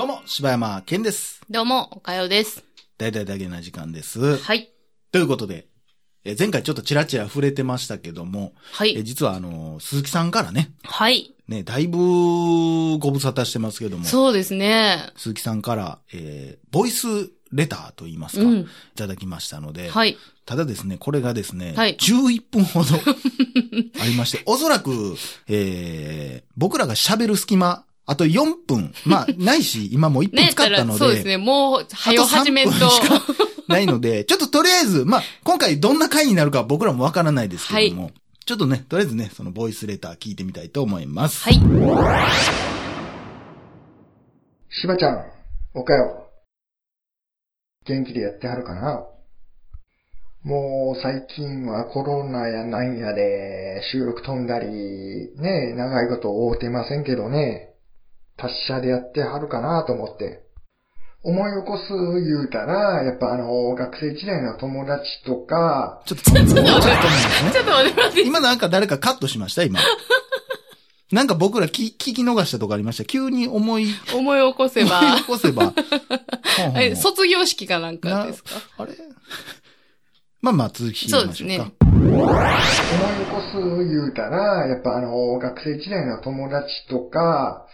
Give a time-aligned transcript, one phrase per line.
[0.00, 1.42] どうも、柴山健です。
[1.50, 2.64] どうも、おかよです。
[2.96, 4.38] 大々だけな時間です。
[4.38, 4.70] はい。
[5.12, 5.66] ということで、
[6.24, 9.04] え前回ちょっとチラチラ触れてましたけども、えはい。
[9.04, 11.34] 実はあの、鈴木さんからね、はい。
[11.48, 11.98] ね、だいぶ
[12.98, 15.10] ご無沙汰してますけども、そうですね。
[15.16, 17.06] 鈴木さんから、えーボイス
[17.52, 18.68] レターと言いますか、いうん。
[18.96, 20.16] ただきましたので、はい。
[20.46, 22.94] ただですね、これがですね、はい11分ほど
[24.00, 25.14] ありまして、おそらく、
[25.46, 31.36] えー僕らが喋る隙間、あと4分、まあ、 ないし、今もう1分ね使ったので、そうですね。
[31.36, 32.72] もう、はよあと3始めんと。
[32.72, 33.20] 分しか
[33.68, 38.10] ないので、ちょっととりあえず、まあ、今回どんな回になるか僕らもわからないですけども、
[38.44, 41.44] ちょっとね、とりあえずね、そのボイスレター聞いてみたいと思います。
[41.44, 41.54] はい。
[41.54, 41.60] し
[44.86, 45.24] ばちゃん、
[45.74, 46.26] おかよ。
[47.86, 49.04] 元気でやってはるかな？
[50.42, 54.68] もう最近はコロナやなんやで収録飛んだり、
[55.36, 57.69] ね、長いこと会うてませんけどね、
[58.40, 60.42] 達者でやってはるかなと思って。
[61.22, 61.92] 思い起こす
[62.24, 68.22] 言うたら、やっぱあの、学生時代の友達とか、ちょっと、ちょっと、ちょっと待ってねちょっと待って待って。
[68.26, 69.62] 今なんか誰かカットしました？
[69.64, 69.80] 今。
[71.12, 73.04] なんか僕ら聞聞き逃したとこありました。
[73.04, 75.18] 急に思い、思い起こせば思い。
[75.18, 75.74] 起こせば。
[76.80, 78.50] え、卒業式かなんかですか？
[78.78, 78.92] あれ？
[80.40, 81.64] まあまあ続きそうですましょうか。
[81.64, 81.72] ね。
[81.90, 83.56] 思い起こす
[83.90, 87.66] 言うたら、やっぱあの、学生時代の友達とか、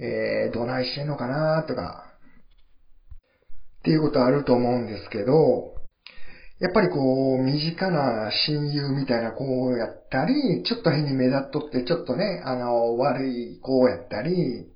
[0.00, 2.06] えー、どないしてんのかなとか、
[3.80, 5.74] っていうことあると思うんですけど、
[6.58, 14.70] やっぱりこう、身近な親友みたいな子やったり、ちょっと変に目立っとって、ちょっとね、あの、悪い子やったり、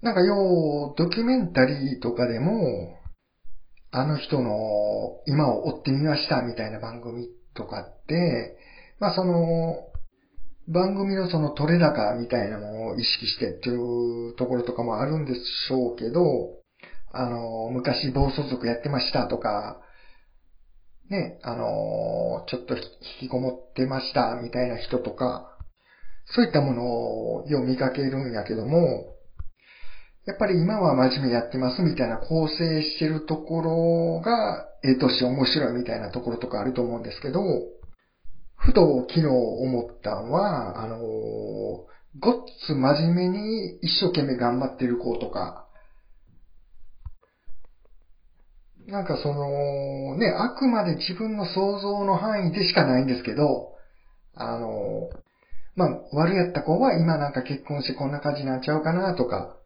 [0.00, 2.96] なんかよう、ドキュメンタリーとかでも、
[3.90, 4.52] あの人の
[5.26, 8.56] 今を追ってみましたみたいな番組とかって、
[9.00, 9.89] まあその、
[10.70, 16.22] 番組のその取れ高みたいなものを意識してっていうところとかもあるんでしょうけど、
[17.12, 19.80] あの、昔暴走族やってましたとか、
[21.10, 22.82] ね、あの、ちょっと引
[23.22, 25.58] きこもってましたみたいな人とか、
[26.26, 29.16] そういったものをよう見かけるんやけども、
[30.26, 37.40] やっぱり今は真面目やってますみたいな構成してるところが、ええ年面白いみたいなところとかあると思うんですけど、
[38.60, 40.98] ふと昨日思ったのは、あの、
[42.18, 45.66] ごっつ真面目に一生懸命頑張ってる子とか、
[48.86, 53.72] なんかその、ね、あくまで自分の想像の範囲でしかないんですけど、
[54.34, 55.08] あの、
[55.76, 59.56] まあ、悪やった子は今なんか結婚してこんな感じになんちゃうかなとか、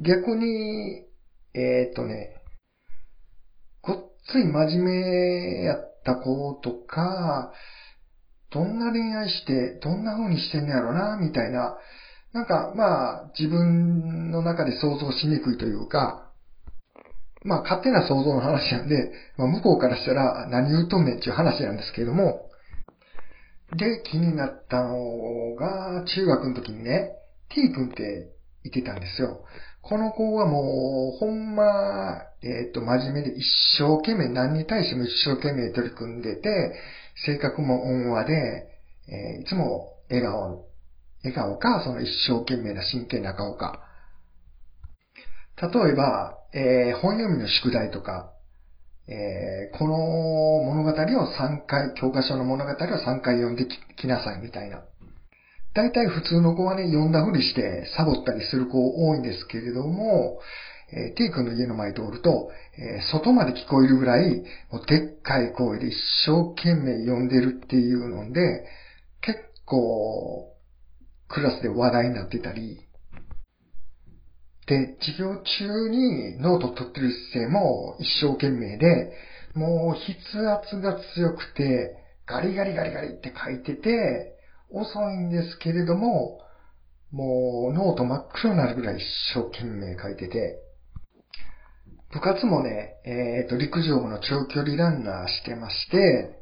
[0.00, 1.04] 逆に、
[1.54, 2.34] えーっとね、
[3.82, 7.52] ごっつい真面目やった子とか、
[8.54, 11.76] どんな恋愛して、どんな風にしてんのやろな、みたいな、
[12.32, 16.30] なんかまあ自分の中で想像しにくいというか、
[17.42, 22.48] まあ勝手な想像の話なんで、まあ、向こうからしたら何言うとんねんっていう話なんですけれども、
[23.76, 27.10] で、気になったのが、中学の時にね、
[27.50, 28.30] T 君って
[28.62, 29.44] いてたんですよ。
[29.82, 33.44] この子はもう、ほんま、えっ、と、真面目で一
[33.78, 36.74] 生懸命、何に対しても一生懸命取り組んでて、
[37.26, 38.68] 性格も温和で、
[39.08, 40.66] えーいつも笑顔、
[41.22, 43.80] 笑顔か、その一生懸命な真剣な顔か。
[45.60, 48.30] 例えば、えー本読みの宿題とか、
[49.06, 49.96] えーこの
[50.64, 54.82] 物語を3回、教科書の物語を3回読んでききなさいみたいな。
[55.74, 60.38] 大体普通の子はね、読んだふりしてサボったりする子多いんですけれども、
[60.92, 65.94] えー、T 君の家の前通ると、えー外まで聞こえるぐらい、もうでっかい声で一
[66.26, 68.66] 生懸命読んでるっていうので、
[69.20, 70.52] 結構、
[71.28, 72.86] クラスで話題になってたり、
[74.66, 79.12] で、授業中にノート取ってる姿勢も一生懸命で、
[79.54, 81.96] もう筆圧が強くて、
[82.26, 84.34] ガリガリガリガリって書いてて、
[84.70, 86.40] 遅いんですけれども、
[87.10, 89.04] もうノート真っ黒になるぐらい一
[89.34, 90.58] 生懸命書いてて、
[92.14, 96.38] 部活もね、えっ、と、陸上の長距離ランナーしてまして、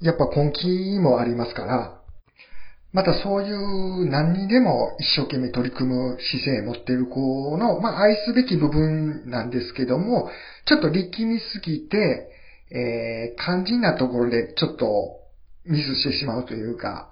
[0.00, 1.98] やっぱ根気もありますから、
[2.92, 10.30] またそういう何にでも一生懸命取り組む姿勢持ってる子の、まあ愛すべき部分なんですけども、
[10.66, 12.28] ちょっと力みすぎて、
[12.70, 15.20] えー、肝心なところでちょっと
[15.64, 17.11] ミスしてしまうというか、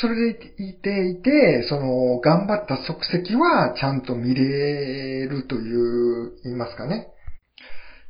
[0.00, 7.08] それでいていて、その、頑張った足跡はちゃんと見れるという、言いますかね。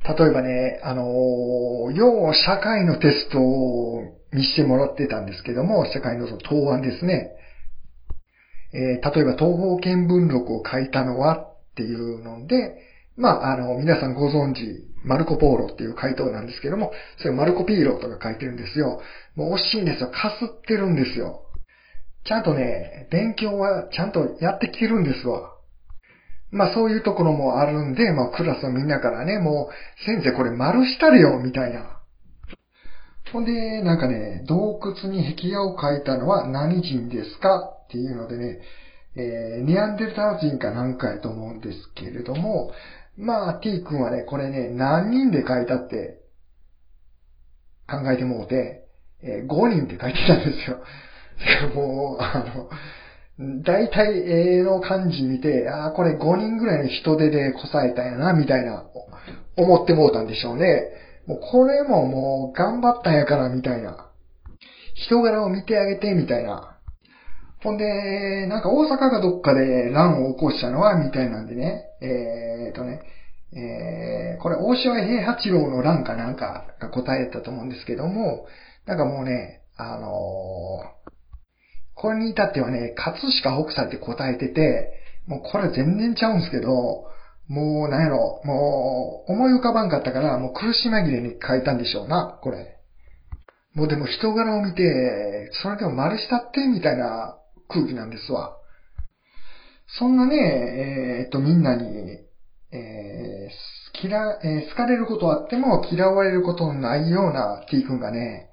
[0.07, 7.31] 例えばね、あの、要社会のテストを見してもらってたんですけども、社会の答案ですね。
[8.73, 12.75] えー例えば東方見聞録を書いたのはっていうので、
[13.15, 14.59] まあ、あの、皆さんご存知、
[15.05, 18.99] マルコ・ポーロっていう回答なんですけども、それマルコ・ピーロとか書いてるんですよ。
[19.35, 20.09] もう惜しいんですよ。
[20.09, 21.44] かすってるんですよ。
[22.25, 25.51] ちゃんとね、勉強はちゃんとやってきてるんですわ。
[26.51, 32.01] まあそういうところもあるんで、まあクラスのみんなからね、もう、先生これ丸したれよ、みたいな。
[33.31, 37.71] ほんで、なんかね、洞窟に壁画を描いたのは何人ですか？
[37.85, 38.59] っていうのでね、
[39.17, 42.71] えー、ニアンデルタール人かなんかやと思うんですけれども、
[43.17, 46.21] まあ T 君はね、これね、何人で描いたって
[47.89, 48.87] 考えてもうて、
[49.21, 50.79] えー、5人って書いてたんですよ。
[51.75, 52.69] もう、あの、
[53.63, 58.85] 大体絵の感じ見て、ああ、これ5人ぐらいの人手でこさえたんやな、みたいな、
[59.57, 60.83] 思ってもうたんでしょうね。
[61.27, 64.09] もうこれももう頑張ったんやから、みたいな。
[64.93, 66.77] 人柄を見てあげて、みたいな。
[67.61, 71.83] ほんで、なんか大阪がどっかで乱を起こしたのは、みたいなんでね。
[72.01, 73.01] えーとね、
[73.53, 78.45] えー、これ大島平八郎の乱かなんかが答えたと思うんですけども、
[78.85, 81.14] なんかもうね、あのー
[82.05, 84.93] これに至ってはね、葛飾北斎って答えてて、
[85.25, 86.69] もうこれ全然ちゃうんすけど、
[87.47, 92.77] もうなんやろ、もう思い浮かばんかったから、もう苦し紛れに書いたんでしょうな、これ。
[93.73, 97.37] もうでも人柄を見て、それでも丸したってみたいな
[97.69, 98.55] 空気なんですわ。
[99.97, 101.87] そんなね、えーっとみんなに、
[102.71, 108.51] えー、嫌、えー好かれることあっても嫌われることのないような T 君がね、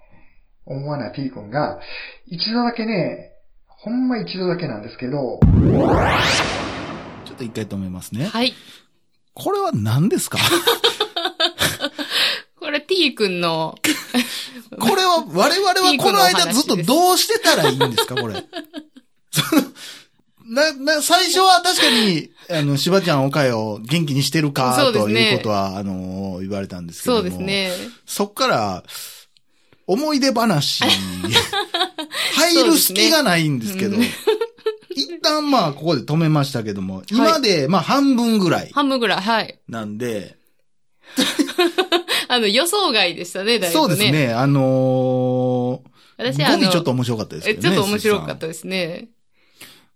[0.64, 1.80] 思わない T 君が、
[2.26, 3.31] 一度だけね、
[3.84, 8.26] ほんま一度だけなんですけど、ちょっと一回止めますね。
[8.26, 8.54] はい。
[9.34, 10.38] これは何ですか？
[12.60, 13.74] これ T 君の、
[14.78, 18.14] これは、我々はこの間ずっとどうしてたらいいんですか？
[18.14, 18.34] これ。
[19.32, 19.62] そ の
[20.46, 24.76] な、な、最初は確かに、あの、しばちゃんおかよ元気にしてるか
[25.08, 27.20] ねいうことは、あの、言われたんですけども。
[27.22, 27.38] そうです。
[27.42, 27.70] ね。
[28.06, 28.84] そっから、
[29.86, 30.84] 思い出話、
[32.34, 34.02] 入る隙がないんですけど、うん
[34.94, 39.58] 一旦まあ、ここで止めましたけども、今で、まあ、半分ぐらい半分ぐらい、はい。
[39.68, 40.36] なんで、
[42.28, 43.80] あの、予想外でしたね、だいぶね。
[43.80, 44.10] そうです。
[44.10, 47.54] ね、あのー、私、あの、語尾ちょっと面白かったですね。
[47.56, 49.08] ちょっと面白かっ鈴たですね。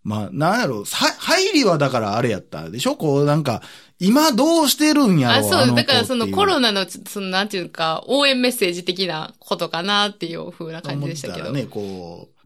[0.06, 0.84] まあ、なんやろ、は、
[1.18, 2.94] 入りはだからあれやったでしょ？
[2.94, 3.60] こう、なんか、
[3.98, 5.34] 今どうしてるんやろ？
[5.38, 11.50] あ、そう、だからそのコロナの、その、なんていうか、応援メッセージ的なことかなっていう風な感じでしたけど。
[11.50, 12.36] ね、こう、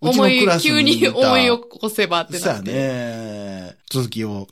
[0.00, 2.72] 思い急に思い起こせばってなって。
[2.72, 3.76] ね。
[3.90, 4.48] 続きを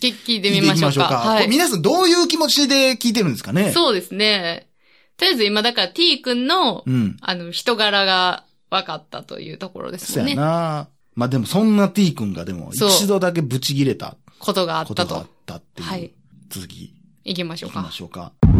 [0.00, 1.20] 聞いてみましょうか。
[1.22, 1.42] こはい。
[1.44, 3.70] れ皆さんどういう気持ちで聞いてるんですかね？
[3.70, 4.68] そうですね。
[5.16, 7.16] とりあえず今だから T 君の、うん。
[7.20, 10.34] あの、人柄が分かったというところですそうんや。
[10.34, 10.88] な。
[11.16, 15.26] まあでもそんな T 君がでも一度だけブチ切れたことがあったとことがあっ。
[15.46, 15.88] たっていう。
[15.88, 16.12] はい
[16.48, 17.92] 続き、行きましょうか行きま。
[17.92, 18.32] しょうか。
[18.44, 18.50] えー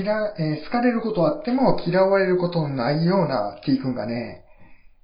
[0.00, 4.44] 嫌、えー好かれることはあっても嫌われることのないような T 君がね、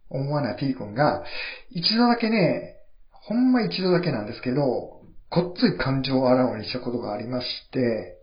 [0.09, 1.25] 思わない T 君が、
[1.71, 2.77] 一度だけね、
[3.11, 5.01] ほんま一度だけなんですけど、
[5.31, 8.19] ごっつい感情をあらわにしたことがありまして、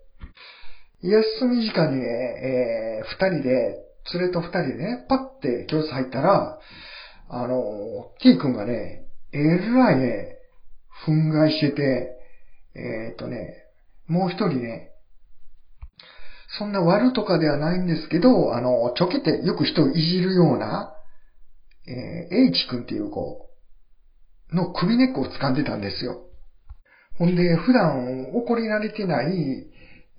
[1.01, 3.77] 休み時間にね、えー二人で、
[4.13, 6.59] 連れと二人でね、パッて教室入ったら、
[7.29, 10.37] あの、T 君がね、えらいね、
[11.05, 12.17] 憤慨してて、
[12.75, 13.55] えーっとね、
[14.07, 14.91] もう一人ね、
[16.57, 20.93] そんな悪とかではないんですけど、あの、ちょけてよく人をいじるような、
[21.87, 23.49] えー、H 君っていう子
[24.51, 26.23] の首根っこを掴んでたんですよ。
[27.17, 29.67] ほんで、普段怒り慣れてない、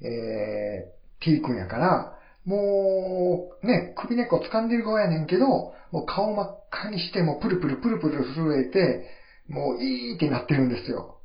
[0.00, 9.06] えー、T 君やから、もう、ね、首根っこ掴んでる側やねんけど、もう顔真っ赤にして、もうプルプルプルプル震えて、
[9.48, 11.18] もういいってなってるんですよ。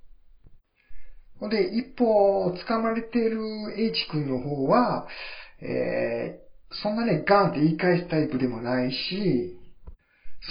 [1.40, 3.40] ほんで、一方、掴まれてる
[3.78, 5.08] H 君の方は、
[5.62, 9.58] えー、そんなね、ガンって言い返すタイプでもないし、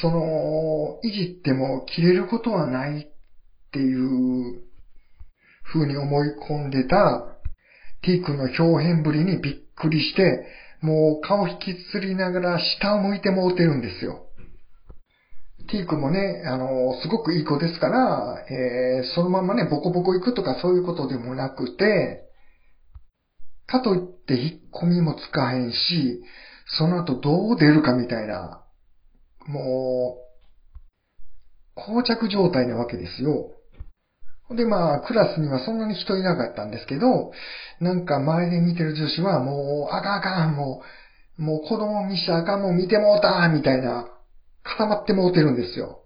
[0.00, 3.06] その、いじっても切れることはないっ
[3.72, 4.62] ていう
[5.64, 7.36] 風に思い込んでた
[8.02, 10.46] T 君の表現ぶりにびっくりして、
[10.80, 14.26] もう顔引きつりながら下を向いてもうてるんですよ。
[15.68, 22.22] T 君もね、あの、すごくいい子ですから、えー、そのままね、ボコボコ行くとかそういうことでもなくて、
[23.66, 26.22] かといって引っ込みもつかへんし、
[26.78, 28.62] その後どう出るかみたいな、
[29.46, 30.18] も
[31.76, 33.50] う、膠着状態なわけですよ。
[34.54, 37.32] で、まあ、クラスにはそんなに人いなかったんですけど、
[37.80, 40.82] なんか周りで見てる女子はもう、あかんあかん、も
[41.38, 44.08] う、もう子供見したらあかん、もう見てもうたみたいな
[44.62, 46.02] 固まってもうてるんですよ。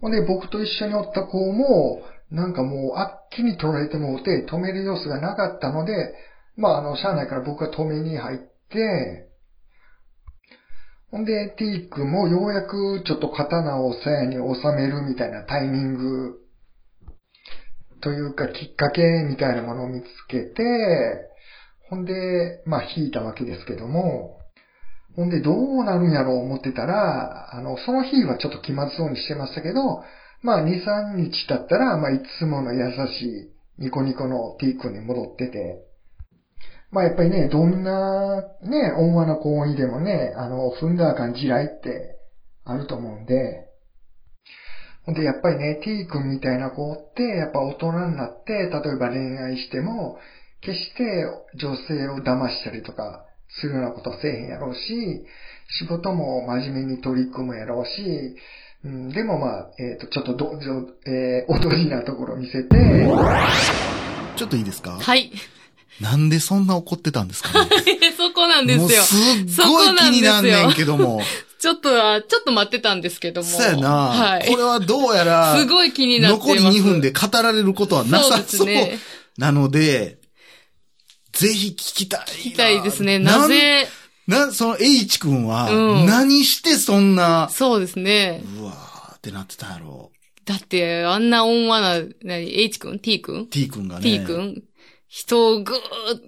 [0.00, 6.14] ほんで、僕と一緒におった子も、なんかもう、あっきに取られてもうて、止める様子がなかったので、
[6.56, 8.38] まあ、あの、車内から僕が止めに入っ
[8.70, 9.28] て、
[11.12, 16.43] ほんで、T 君もようやくちょっと刀を鞘に収めるみたいなタイミング
[18.04, 20.62] というかきっかけみたいなものを見つけて、
[21.88, 24.38] ほんで、まあ引いたわけですけども、
[25.16, 30.02] ほんでどうなるんやろう思ってたら、あの、その日はちょっと気まずそうにしてましたけど、
[30.42, 33.22] まあ2、3日経ったら、まあいつもの優し
[33.78, 35.82] いニコニコの T 君に戻ってて、
[36.90, 42.18] まあやっぱりね、どんなね、温和な行為でもね、あの、踏んだらあかん地雷って
[42.64, 43.68] あると思うんで、
[45.12, 50.18] でやっぱりね、T 君みたいな子って、やっぱ大人になって、例えば恋愛しても、
[50.62, 51.26] 決して
[51.60, 53.24] 女性を騙したりとか
[53.60, 54.78] するようなことはせえへんやろうし、
[55.78, 58.36] 仕事も真面目に取り組むやろうし、
[58.84, 62.68] うん、でもまあ、えっ、と、ちょっとど、じょえー、おとりなところ見せて、
[64.36, 64.92] ちょっといいですか？
[64.92, 65.30] はい。
[66.00, 67.70] なんでそんな怒ってたんですかね？
[68.16, 68.88] そこなんですよもう。
[69.48, 71.20] すっごい気になんねんけども。
[71.64, 73.48] ちょっとは、ちょっと待ってたんですけども。
[73.48, 74.46] そうやな、はい。
[74.46, 76.60] これはどうやら、すごい気になってます。
[76.62, 78.98] 残り2分で語られることはなさそうね。
[79.38, 80.18] なので、
[81.32, 82.26] ぜひ聞きたいな。
[82.26, 83.18] 聞きたいですね。
[83.18, 83.88] なぜ、
[84.26, 88.42] な、その H 君はうん、何してそんな、そうですね。
[88.58, 90.12] うわーってなってたんやろ
[90.44, 94.02] だって、あんな温和な、何、H 君 ?T 君？T 君がね。
[94.02, 94.62] ?T 君？
[95.08, 95.80] 人をぐーっ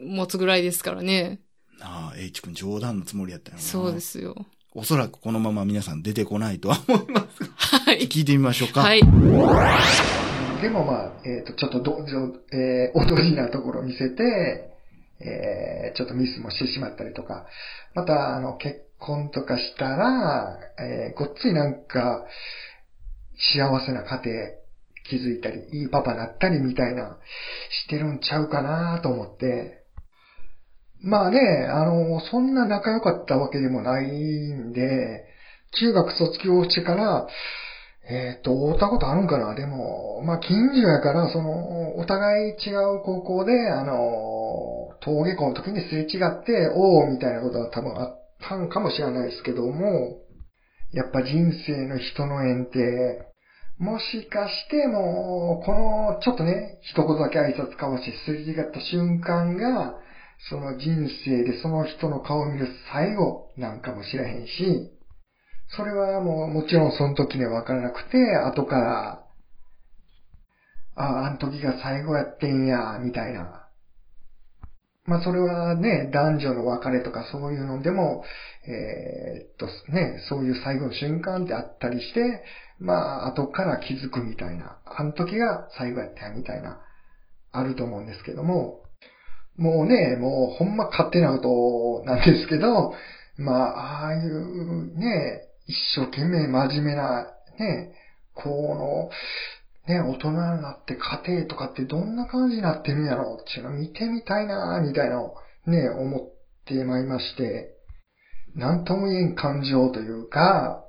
[0.02, 1.40] 持つぐらいですからね。
[1.78, 3.62] なあ、H 君冗談のつもりやったよな。
[3.62, 4.00] そうで。
[4.00, 4.46] すよ。
[4.78, 7.48] おそらくこのまま皆さん出てこないとは思いますが。
[7.56, 8.08] はい。
[8.08, 8.82] 聞いてみましょうか。
[8.82, 9.00] はい。
[9.00, 14.22] でもまあ、えっ、と、ちょっとど、じょえー、おとりなところを見せて、
[15.20, 17.46] えー、ちょっとミスもしてしまったりとか、
[17.94, 22.26] また、あの、結婚とかしたら、えー、ごっついなんか、
[23.56, 24.46] 幸せな家庭
[25.08, 27.16] 築いたり、いいパパなったりみたいな、
[27.86, 29.85] してるんちゃうかなと思って、
[31.06, 31.38] まあね、
[31.70, 35.24] あの、そんな仲良かったわけでもないんで、
[35.78, 37.28] 中学卒業してから、
[38.08, 39.54] えっ、と、会ったことあるんかな。
[39.54, 43.94] でも、まあ、近所やから、その、お互い違う高校で、あの、
[45.00, 50.18] 登下校の時にすれ違って、おおみたいなことは多分あったんかもしれないですけども、
[50.92, 53.26] やっぱ人生の人の縁って、
[53.78, 59.96] もしかしてもう、この、ちょっとね、一言だけ挨拶交わしてすれ違った瞬間が、
[60.48, 64.92] その人生でその人の顔を見る最後なんかもしれへんし、
[65.76, 69.22] それはもうもちろんその時には分からなくて、後から、
[70.94, 73.66] ああ、あの時が最後やってんや、みたいな。
[75.04, 78.24] まあそれはね、男女の別れとかそういうのでも、
[78.66, 82.42] えーっとね、そういう最後の瞬間ってあったりして、
[82.78, 86.80] まあ後から気づくみたいな、あの時が最後やったや、みたいな、
[87.52, 88.80] あると思うんですけども、
[89.58, 92.92] もうね、もうほんま勝手なことなんですけど、
[93.38, 97.26] まあ、ああいうね、一生懸命真面目な、
[97.58, 97.92] ね、
[98.34, 99.10] こ
[99.88, 103.40] の、ね、大人になって家庭とかってどんな感じになってるんやろう。
[103.40, 105.36] っていうの見てみたいなみたいなを
[105.66, 106.20] ね、思っ
[106.64, 107.72] てまいまして、
[108.54, 110.82] なんとも言えん感情というか、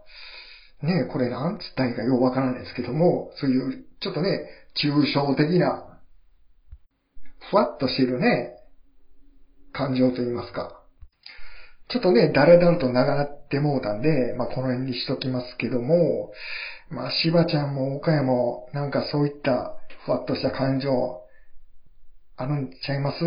[0.81, 5.83] ね、これなんつったらいいかようわからないですけども、そういう、ちょっとね、抽象的な、
[7.49, 8.56] ふわっとしてるね、
[9.77, 10.81] 感情と言いますか。
[11.89, 16.31] ちょっとね、誰々と長なってもうたんで、まあ、この辺にしときますけども、
[16.89, 20.89] まあ、しばちゃんも岡山も、なんかそういったふわっとした感情、
[22.35, 23.17] あるんちゃいます？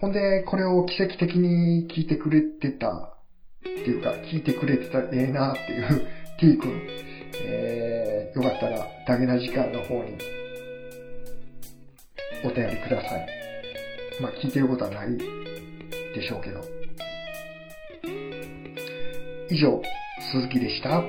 [0.00, 3.14] ほんで、これを奇跡的に聞いてくれてた、
[3.60, 6.06] っていうか、聞いてくれてたらええなっていう
[6.40, 6.88] T 君、
[7.42, 10.18] えー、よかったら、ダゲな時間の方に、
[12.44, 13.37] お便りください。
[14.20, 15.16] まあ、聞いてることはない
[16.14, 16.60] でしょうけど。
[19.50, 19.80] 以上、
[20.32, 20.98] 鈴木でした。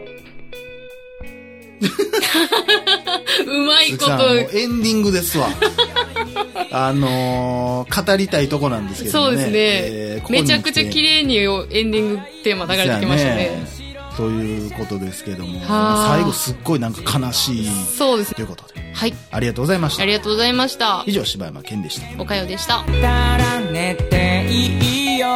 [3.45, 5.49] うまいこと、エンディングですわ。
[6.71, 9.25] あのー、語りたいとこなんですけどね。
[9.25, 9.51] そうですね。
[9.55, 11.47] えーここにめちゃくちゃ綺麗にエン
[11.91, 13.78] ディングテーマ流れてきましたね。
[14.19, 17.65] ということですけども、最後すっごいなんか悲しい。
[17.65, 18.35] そうです。
[18.35, 20.03] ということで、はい、ありがとうございました。
[20.03, 21.05] ありがとうございました。
[21.07, 22.21] 以上柴山健でした。
[22.21, 25.29] おかよでした「たら寝ていいよ」